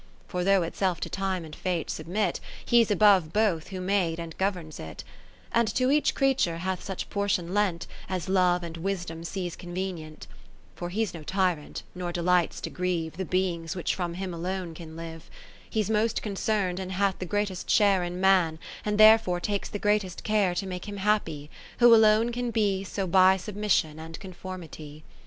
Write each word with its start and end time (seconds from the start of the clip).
For 0.27 0.43
though 0.43 0.63
itself 0.63 0.99
to 1.01 1.11
Time 1.11 1.45
and 1.45 1.55
Fate 1.55 1.89
subrnit. 1.89 2.39
He 2.65 2.83
's 2.83 2.89
above 2.89 3.31
both 3.31 3.67
who 3.67 3.79
made 3.79 4.17
and 4.19 4.35
governs 4.39 4.79
it; 4.79 5.03
And 5.51 5.67
to 5.75 5.91
each 5.91 6.15
creature 6.15 6.57
hath 6.57 6.81
such 6.83 7.07
por 7.11 7.29
tion 7.29 7.53
lent, 7.53 7.85
As 8.09 8.27
Love 8.27 8.63
and 8.63 8.77
Wisdom 8.77 9.23
sees 9.23 9.55
con 9.55 9.75
venient. 9.75 10.25
40 10.73 10.73
For 10.73 10.89
He 10.89 11.05
's 11.05 11.13
no 11.13 11.21
Tyrant^ 11.21 11.83
nor 11.93 12.11
delights 12.11 12.59
to 12.61 12.71
grieve 12.71 13.17
The 13.17 13.25
beings 13.25 13.75
which 13.75 13.93
from 13.93 14.15
him 14.15 14.33
alone 14.33 14.73
can 14.73 14.95
live. 14.95 15.29
He's 15.69 15.91
most 15.91 16.23
concern'd, 16.23 16.79
and 16.79 16.93
hath 16.93 17.19
the 17.19 17.25
greatest 17.27 17.69
share 17.69 18.03
In 18.03 18.19
Man, 18.19 18.57
and 18.83 18.97
therefore 18.97 19.39
takes 19.39 19.69
the 19.69 19.77
greatest 19.77 20.23
care 20.23 20.55
To 20.55 20.65
make 20.65 20.87
him 20.89 20.97
happy, 20.97 21.51
who 21.77 21.93
alone 21.93 22.31
can 22.31 22.49
be 22.49 22.83
So 22.83 23.05
by 23.05 23.37
submission 23.37 23.99
and 23.99 24.19
conformity. 24.19 25.03